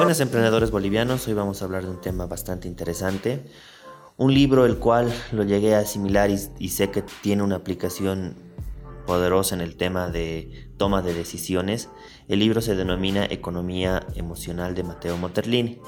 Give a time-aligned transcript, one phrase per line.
[0.00, 3.44] Buenas emprendedores bolivianos, hoy vamos a hablar de un tema bastante interesante.
[4.16, 8.34] Un libro el cual lo llegué a asimilar y, sé que tiene una aplicación
[9.06, 11.90] poderosa en el tema de toma de decisiones.
[12.28, 15.82] El libro se denomina Economía Emocional de Mateo Moterlini.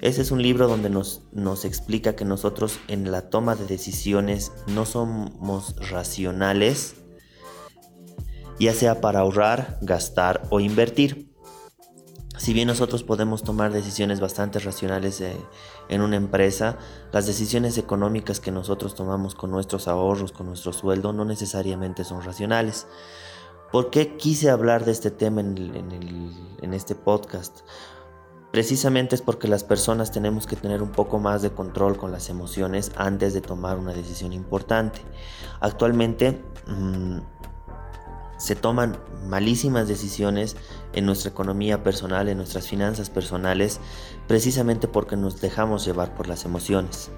[0.00, 4.52] Ese es un libro donde nos, nos explica que nosotros en la toma de decisiones
[4.68, 6.94] no somos racionales,
[8.58, 11.29] ya sea para ahorrar, gastar o invertir.
[12.40, 15.22] Si bien nosotros podemos tomar decisiones bastante racionales
[15.90, 16.78] en una empresa,
[17.12, 22.22] las decisiones económicas que nosotros tomamos con nuestros ahorros, con nuestro sueldo, no necesariamente son
[22.22, 22.86] racionales.
[23.70, 27.60] ¿Por qué quise hablar de este tema en, este podcast?
[28.50, 32.30] Precisamente es porque las personas tenemos que tener un poco más de control con las
[32.30, 35.02] emociones antes de tomar una decisión importante.
[35.60, 36.42] Actualmente...
[36.66, 37.18] Mm,
[38.40, 40.56] se toman malísimas decisiones
[40.94, 43.80] en nuestra economía personal, en nuestras finanzas personales,
[44.26, 47.10] precisamente porque nos dejamos llevar por las emociones.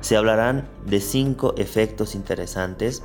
[0.00, 3.02] Se hablarán de cinco efectos interesantes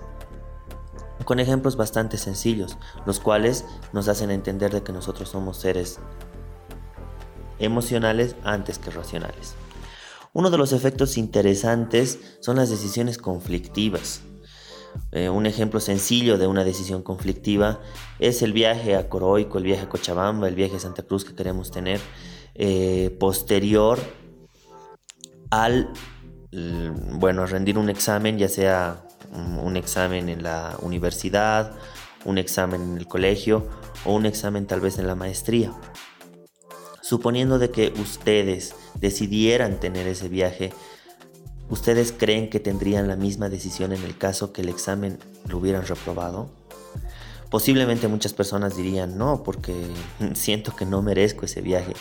[1.25, 5.99] con ejemplos bastante sencillos, los cuales nos hacen entender de que nosotros somos seres
[7.59, 9.55] emocionales antes que racionales.
[10.31, 14.21] Uno de los efectos interesantes son las decisiones conflictivas.
[15.11, 17.79] Eh, un ejemplo sencillo de una decisión conflictiva
[18.19, 21.35] es el viaje a Coroico, el viaje a Cochabamba, el viaje a Santa Cruz que
[21.35, 21.99] queremos tener
[22.55, 23.99] eh, posterior
[25.49, 25.93] al,
[26.51, 31.73] bueno, rendir un examen, ya sea un examen en la universidad,
[32.25, 33.67] un examen en el colegio
[34.05, 35.71] o un examen tal vez en la maestría.
[37.01, 40.73] Suponiendo de que ustedes decidieran tener ese viaje,
[41.69, 45.85] ¿Ustedes creen que tendrían la misma decisión en el caso que el examen lo hubieran
[45.85, 46.49] reprobado?
[47.49, 49.73] Posiblemente muchas personas dirían no, porque
[50.33, 51.93] siento que no merezco ese viaje.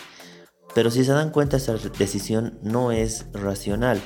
[0.74, 4.00] Pero si se dan cuenta, esa decisión no es racional.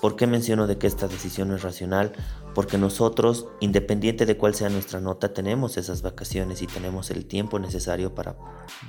[0.00, 2.12] ¿Por qué menciono de que esta decisión es racional?
[2.54, 7.60] Porque nosotros, independiente de cuál sea nuestra nota, tenemos esas vacaciones y tenemos el tiempo
[7.60, 8.34] necesario para,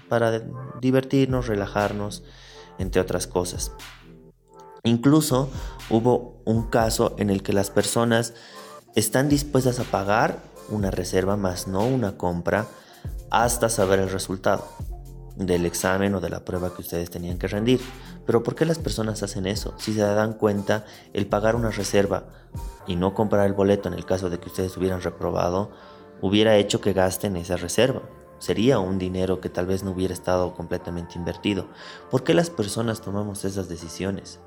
[0.10, 0.42] para
[0.82, 2.24] divertirnos, relajarnos,
[2.80, 3.74] entre otras cosas.
[4.86, 5.50] Incluso
[5.90, 8.34] hubo un caso en el que las personas
[8.96, 12.68] están dispuestas a pagar una reserva más no una compra
[13.30, 14.68] hasta saber el resultado
[15.38, 17.80] del examen o de la prueba que ustedes tenían que rendir.
[18.26, 19.74] Pero ¿por qué las personas hacen eso?
[19.78, 20.84] Si se dan cuenta,
[21.14, 22.26] el pagar una reserva
[22.86, 25.72] y no comprar el boleto en el caso de que ustedes hubieran reprobado,
[26.20, 28.02] hubiera hecho que gasten esa reserva.
[28.38, 31.70] Sería un dinero que tal vez no hubiera estado completamente invertido.
[32.12, 34.42] ¿Por qué las personas tomamos esas decisiones?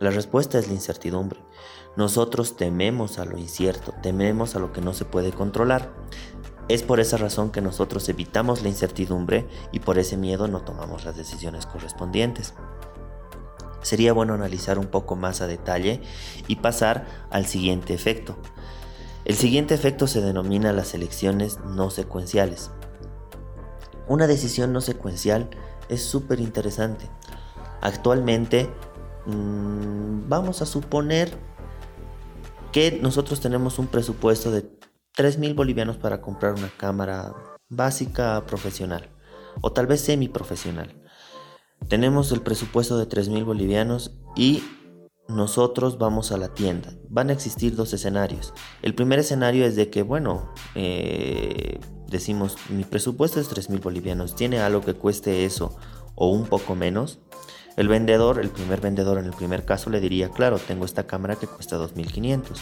[0.00, 1.40] La respuesta es la incertidumbre.
[1.94, 5.92] Nosotros tememos a lo incierto, tememos a lo que no se puede controlar.
[6.68, 11.04] Es por esa razón que nosotros evitamos la incertidumbre y por ese miedo no tomamos
[11.04, 12.54] las decisiones correspondientes.
[13.82, 16.00] Sería bueno analizar un poco más a detalle
[16.48, 18.38] y pasar al siguiente efecto.
[19.26, 22.70] El siguiente efecto se denomina las elecciones no secuenciales.
[24.08, 25.50] Una decisión no secuencial
[25.90, 27.10] es súper interesante.
[27.82, 28.70] Actualmente
[29.26, 31.30] Mm, vamos a suponer
[32.72, 34.64] que nosotros tenemos un presupuesto de
[35.14, 37.34] 3 mil bolivianos para comprar una cámara
[37.68, 39.10] básica profesional
[39.60, 41.00] o tal vez semi profesional.
[41.88, 44.62] Tenemos el presupuesto de 3 mil bolivianos y
[45.28, 46.94] nosotros vamos a la tienda.
[47.08, 48.52] Van a existir dos escenarios.
[48.82, 54.34] El primer escenario es de que, bueno, eh, decimos, mi presupuesto es 3 mil bolivianos,
[54.34, 55.76] ¿tiene algo que cueste eso
[56.14, 57.20] o un poco menos?
[57.76, 61.36] El vendedor, el primer vendedor en el primer caso le diría, claro, tengo esta cámara
[61.36, 62.58] que cuesta 2.500.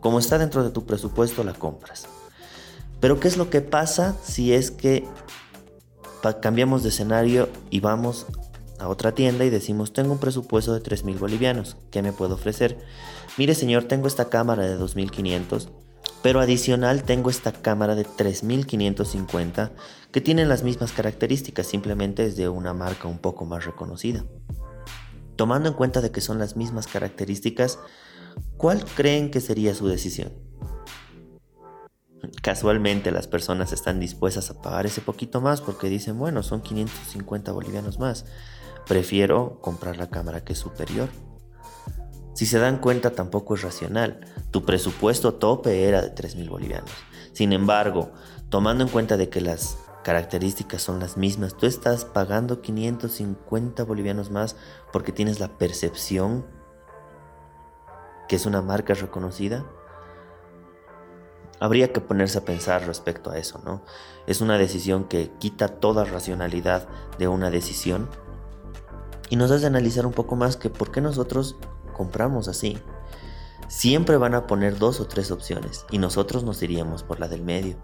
[0.00, 2.08] Como está dentro de tu presupuesto, la compras.
[3.00, 5.04] Pero ¿qué es lo que pasa si es que
[6.40, 8.26] cambiamos de escenario y vamos
[8.78, 12.78] a otra tienda y decimos, tengo un presupuesto de 3.000 bolivianos, ¿qué me puedo ofrecer?
[13.38, 15.68] Mire señor, tengo esta cámara de 2.500
[16.22, 19.72] pero adicional tengo esta cámara de 3550
[20.12, 24.24] que tiene las mismas características, simplemente es de una marca un poco más reconocida.
[25.36, 27.78] Tomando en cuenta de que son las mismas características,
[28.56, 30.32] ¿cuál creen que sería su decisión?
[32.40, 37.50] Casualmente las personas están dispuestas a pagar ese poquito más porque dicen, bueno, son 550
[37.50, 38.26] bolivianos más.
[38.86, 41.08] Prefiero comprar la cámara que es superior.
[42.34, 44.20] Si se dan cuenta, tampoco es racional.
[44.50, 46.90] Tu presupuesto tope era de 3.000 bolivianos.
[47.32, 48.10] Sin embargo,
[48.48, 54.30] tomando en cuenta de que las características son las mismas, tú estás pagando 550 bolivianos
[54.30, 54.56] más
[54.92, 56.44] porque tienes la percepción
[58.28, 59.64] que es una marca reconocida.
[61.60, 63.84] Habría que ponerse a pensar respecto a eso, ¿no?
[64.26, 66.88] Es una decisión que quita toda racionalidad
[67.18, 68.08] de una decisión
[69.30, 71.56] y nos hace analizar un poco más que por qué nosotros
[71.92, 72.78] compramos así.
[73.68, 77.42] Siempre van a poner dos o tres opciones y nosotros nos iríamos por la del
[77.42, 77.76] medio.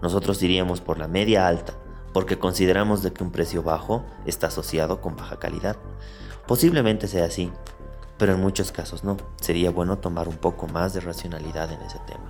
[0.00, 1.74] Nosotros iríamos por la media alta
[2.12, 5.76] porque consideramos de que un precio bajo está asociado con baja calidad.
[6.46, 7.52] Posiblemente sea así,
[8.16, 9.16] pero en muchos casos no.
[9.40, 12.28] Sería bueno tomar un poco más de racionalidad en ese tema.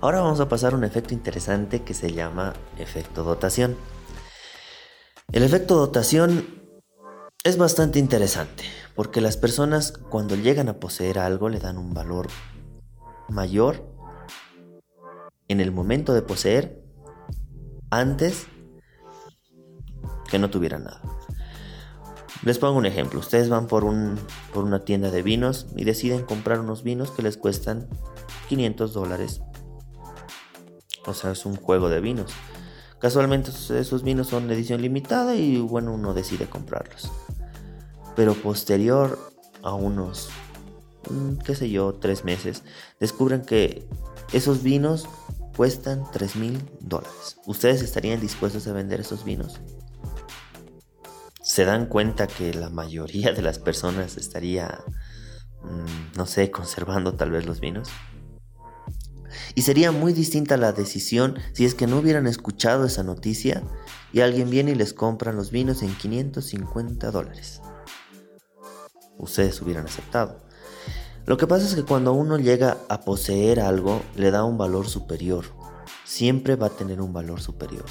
[0.00, 3.76] Ahora vamos a pasar a un efecto interesante que se llama efecto dotación.
[5.32, 6.63] El efecto dotación
[7.44, 8.64] es bastante interesante
[8.94, 12.28] porque las personas cuando llegan a poseer algo le dan un valor
[13.28, 13.86] mayor
[15.48, 16.82] en el momento de poseer
[17.90, 18.46] antes
[20.30, 21.02] que no tuvieran nada.
[22.42, 23.20] Les pongo un ejemplo.
[23.20, 24.18] Ustedes van por, un,
[24.54, 27.88] por una tienda de vinos y deciden comprar unos vinos que les cuestan
[28.48, 29.42] 500 dólares.
[31.06, 32.32] O sea, es un juego de vinos.
[32.98, 37.10] Casualmente esos vinos son de edición limitada y bueno, uno decide comprarlos.
[38.16, 39.18] Pero posterior
[39.62, 40.28] a unos,
[41.10, 42.62] mm, qué sé yo, tres meses,
[43.00, 43.88] descubren que
[44.32, 45.06] esos vinos
[45.56, 47.38] cuestan 3 mil dólares.
[47.46, 49.60] ¿Ustedes estarían dispuestos a vender esos vinos?
[51.44, 54.82] se dan cuenta que la mayoría de las personas estaría,
[55.62, 57.90] mm, no sé, conservando tal vez los vinos.
[59.54, 63.62] Y sería muy distinta la decisión si es que no hubieran escuchado esa noticia
[64.10, 67.60] y alguien viene y les compra los vinos en 550 dólares.
[69.18, 70.38] Ustedes hubieran aceptado.
[71.26, 74.88] Lo que pasa es que cuando uno llega a poseer algo, le da un valor
[74.88, 75.44] superior.
[76.04, 77.86] Siempre va a tener un valor superior.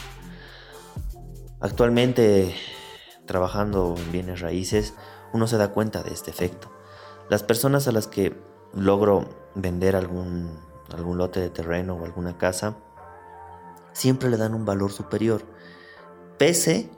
[1.60, 2.54] Actualmente
[3.26, 4.94] trabajando en bienes raíces,
[5.34, 6.72] uno se da cuenta de este efecto.
[7.30, 8.36] Las personas a las que
[8.74, 10.60] logro vender algún,
[10.94, 12.78] algún lote de terreno o alguna casa,
[13.94, 15.44] siempre le dan un valor superior,
[16.38, 16.90] pese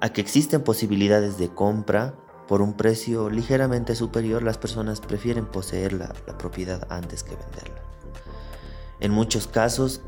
[0.00, 2.14] a que existen posibilidades de compra
[2.48, 7.82] por un precio ligeramente superior, las personas prefieren poseer la propiedad antes que venderla.
[9.00, 10.02] En muchos casos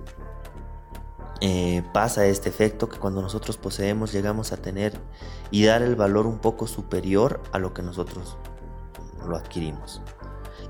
[1.40, 4.98] eh, pasa este efecto que cuando nosotros poseemos llegamos a tener
[5.50, 8.38] y dar el valor un poco superior a lo que nosotros
[9.26, 10.00] lo adquirimos.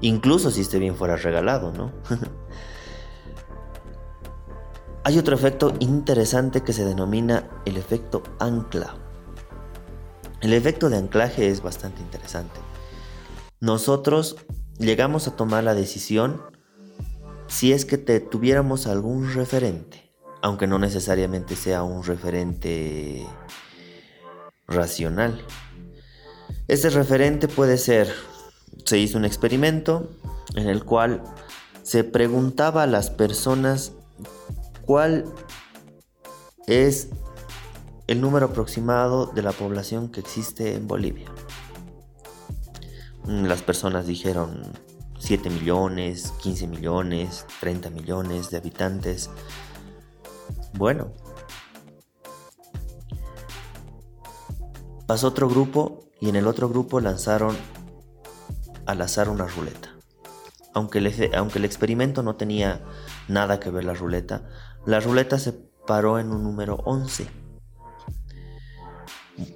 [0.01, 1.93] Incluso si este bien fuera regalado, ¿no?
[5.05, 8.97] Hay otro efecto interesante que se denomina el efecto ancla.
[10.41, 12.61] El efecto de anclaje es bastante interesante.
[13.61, 14.37] Nosotros
[14.79, 16.43] llegamos a tomar la decisión
[17.49, 20.07] si es que te tuviéramos algún referente
[20.47, 23.27] aunque no necesariamente sea un referente
[24.69, 25.45] racional.
[26.69, 28.13] Este referente puede ser,
[28.85, 30.09] se hizo un experimento
[30.55, 31.23] en el cual
[31.83, 33.93] se preguntaba a las personas
[34.83, 35.25] cuál
[36.69, 37.09] es
[38.07, 41.29] el número aproximado de la población que existe en Bolivia.
[43.27, 44.63] Las personas dijeron
[45.19, 49.31] 7 millones, 15 millones, 30 millones de habitantes.
[50.75, 51.13] Bueno.
[55.09, 57.57] Pasó otro grupo y en el otro grupo lanzaron
[58.87, 59.91] al azar una ruleta.
[60.75, 62.85] Aunque el, aunque el experimento no tenía
[63.29, 64.49] nada que ver la ruleta,
[64.85, 67.46] la ruleta se paró en un número 11.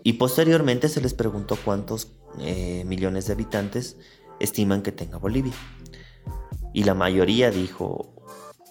[0.02, 2.08] Y posteriormente se les preguntó cuántos
[2.38, 3.96] eh, millones de habitantes
[4.38, 5.54] estiman que tenga Bolivia.
[6.72, 8.14] Y la mayoría dijo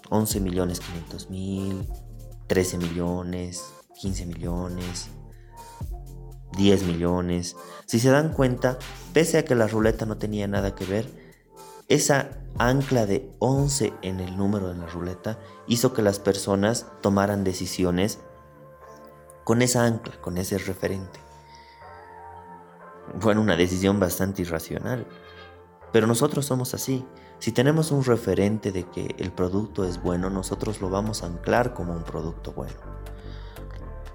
[0.10, 1.88] 11 millones 500 mil,
[2.48, 3.64] 13 millones,
[4.00, 5.10] 15 millones,
[6.58, 7.56] 10 millones.
[7.86, 8.78] Si se dan cuenta,
[9.14, 11.08] pese a que la ruleta no tenía nada que ver,
[11.88, 17.44] esa ancla de 11 en el número de la ruleta hizo que las personas tomaran
[17.44, 18.20] decisiones
[19.50, 21.20] con esa ancla, con ese referente.
[23.20, 25.08] Bueno, una decisión bastante irracional.
[25.92, 27.04] Pero nosotros somos así.
[27.40, 31.74] Si tenemos un referente de que el producto es bueno, nosotros lo vamos a anclar
[31.74, 32.76] como un producto bueno.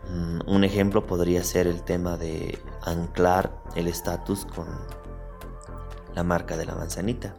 [0.09, 4.69] Mm, un ejemplo podría ser el tema de anclar el estatus con
[6.15, 7.35] la marca de la manzanita.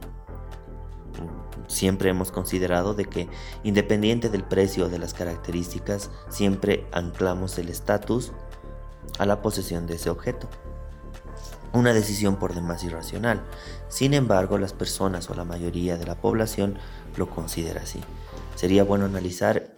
[1.68, 3.28] Siempre hemos considerado de que
[3.64, 8.32] independiente del precio o de las características, siempre anclamos el estatus
[9.18, 10.50] a la posesión de ese objeto
[11.76, 13.44] una decisión por demás irracional.
[13.90, 16.78] Sin embargo, las personas o la mayoría de la población
[17.18, 18.00] lo considera así.
[18.56, 19.78] Sería bueno analizar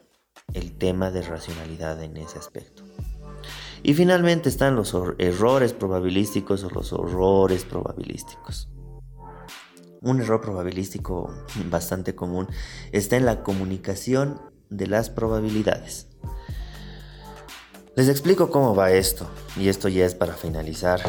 [0.53, 2.83] el tema de racionalidad en ese aspecto.
[3.83, 8.69] Y finalmente están los errores probabilísticos o los horrores probabilísticos.
[10.01, 11.33] Un error probabilístico
[11.69, 12.47] bastante común
[12.91, 16.07] está en la comunicación de las probabilidades.
[17.95, 21.01] Les explico cómo va esto, y esto ya es para finalizar.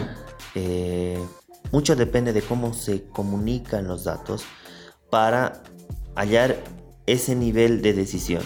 [0.54, 1.22] Eh,
[1.70, 4.44] mucho depende de cómo se comunican los datos
[5.10, 5.62] para
[6.14, 6.56] hallar
[7.06, 8.42] ese nivel de decisión.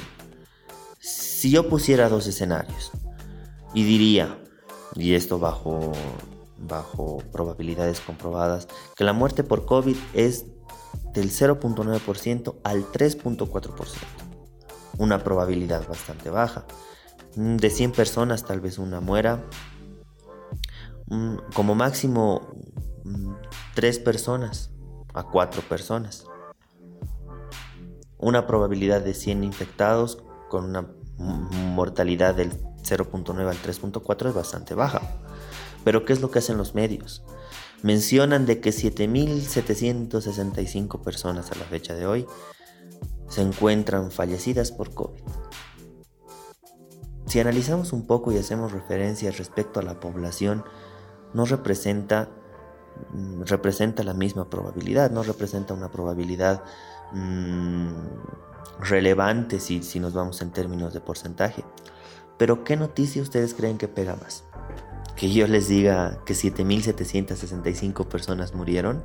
[0.99, 2.91] Si yo pusiera dos escenarios
[3.75, 4.39] y diría,
[4.95, 5.93] y esto bajo,
[6.63, 10.47] bajo probabilidades comprobadas, que la muerte por COVID es
[11.13, 13.87] del 0.9% al 3.4%.
[14.99, 16.67] Una probabilidad bastante baja.
[17.35, 19.43] De 100 personas tal vez una muera.
[21.55, 22.57] Como máximo
[23.75, 24.71] 3 personas
[25.15, 26.27] a 4 personas.
[28.19, 30.89] Una probabilidad de 100 infectados con una
[31.19, 32.53] mortalidad del
[32.83, 35.01] 0.9 al 3.4 es bastante baja.
[35.85, 37.25] Pero ¿qué es lo que hacen los medios?
[37.83, 42.29] Mencionan de que 7.765 personas a la fecha de hoy
[43.29, 45.21] se encuentran fallecidas por COVID.
[47.27, 50.65] Si analizamos un poco y hacemos referencia respecto a la población,
[51.33, 52.29] no representa,
[53.13, 56.63] mm, representa la misma probabilidad, no representa una probabilidad
[57.13, 57.89] mmm,
[58.81, 61.65] relevante si, si nos vamos en términos de porcentaje.
[62.37, 64.45] Pero ¿qué noticia ustedes creen que pega más?
[65.17, 69.05] Que yo les diga que 7.765 personas murieron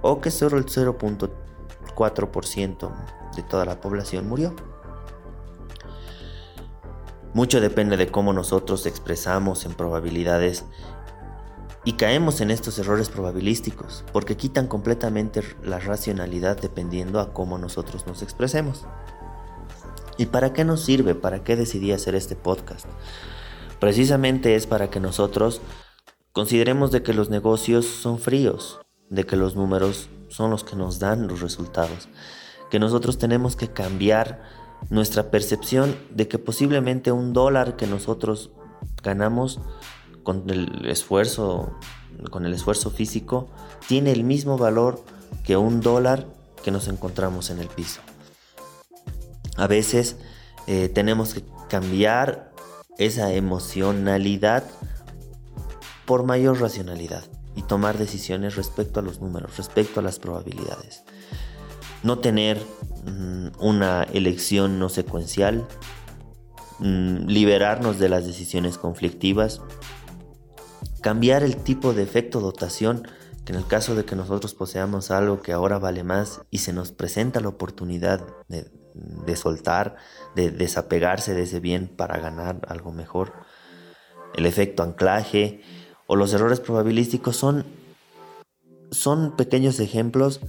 [0.00, 2.92] o que solo el 0.4%
[3.36, 4.54] de toda la población murió.
[7.34, 10.64] Mucho depende de cómo nosotros expresamos en probabilidades
[11.84, 18.06] y caemos en estos errores probabilísticos porque quitan completamente la racionalidad dependiendo a cómo nosotros
[18.06, 18.84] nos expresemos.
[20.18, 21.14] ¿Y para qué nos sirve?
[21.14, 22.86] ¿Para qué decidí hacer este podcast?
[23.82, 25.60] Precisamente es para que nosotros
[26.30, 28.78] consideremos de que los negocios son fríos,
[29.10, 32.08] de que los números son los que nos dan los resultados,
[32.70, 34.40] que nosotros tenemos que cambiar
[34.88, 38.52] nuestra percepción de que posiblemente un dólar que nosotros
[39.02, 39.58] ganamos
[40.22, 41.76] con el esfuerzo,
[42.30, 43.50] con el esfuerzo físico,
[43.88, 45.04] tiene el mismo valor
[45.42, 46.28] que un dólar
[46.62, 48.00] que nos encontramos en el piso.
[49.56, 50.18] A veces
[50.68, 52.51] eh, tenemos que cambiar
[52.98, 54.64] esa emocionalidad
[56.04, 61.04] por mayor racionalidad y tomar decisiones respecto a los números, respecto a las probabilidades.
[62.02, 62.58] No tener
[63.04, 65.66] mm, una elección no secuencial,
[66.78, 69.60] mm, liberarnos de las decisiones conflictivas,
[71.00, 73.06] cambiar el tipo de efecto dotación,
[73.44, 76.72] que en el caso de que nosotros poseamos algo que ahora vale más y se
[76.72, 78.70] nos presenta la oportunidad de,
[79.36, 79.96] soltar,
[80.34, 83.32] de desapegarse de ese bien para ganar algo mejor,
[84.34, 85.62] el efecto anclaje
[86.06, 87.64] o los errores probabilísticos son,
[88.90, 90.40] son pequeños ejemplos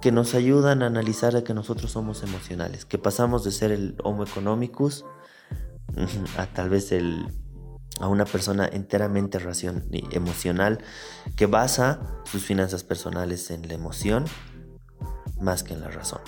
[0.00, 4.24] que nos ayudan a analizar que nosotros somos emocionales, que pasamos de ser el homo
[4.24, 5.04] economicus
[6.38, 7.26] a tal vez el
[8.00, 9.38] a una persona enteramente
[10.10, 10.78] emocional
[11.34, 14.26] que basa sus finanzas personales en la emoción
[15.40, 16.20] más que en la razón.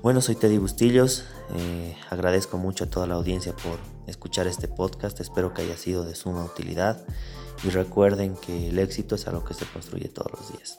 [0.00, 1.24] Bueno, soy Teddy Bustillos,
[1.56, 6.04] eh, agradezco mucho a toda la audiencia por escuchar este podcast, espero que haya sido
[6.04, 7.04] de suma utilidad.
[7.64, 10.78] Y recuerden que el éxito es algo que se construye todos los días.